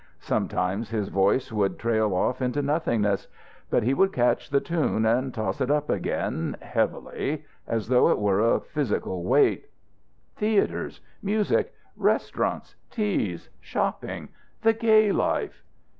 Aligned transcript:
Sometimes 0.19 0.89
his 0.89 1.09
voice 1.09 1.51
would 1.51 1.77
trail 1.77 2.15
off 2.15 2.41
into 2.41 2.63
nothingness, 2.63 3.27
but 3.69 3.83
he 3.83 3.93
would 3.93 4.11
catch 4.11 4.49
the 4.49 4.59
tune 4.59 5.05
and 5.05 5.31
toss 5.31 5.61
it 5.61 5.69
up 5.69 5.91
again, 5.91 6.57
heavily, 6.59 7.45
as 7.67 7.87
though 7.87 8.09
it 8.09 8.17
were 8.17 8.39
a 8.39 8.59
physical 8.61 9.23
weight. 9.23 9.69
Theatres! 10.35 11.01
Music! 11.21 11.71
Restaurants! 11.95 12.75
Teas! 12.89 13.49
Shopping! 13.59 14.29
The 14.63 14.73
gay 14.73 15.11
life! 15.11 15.61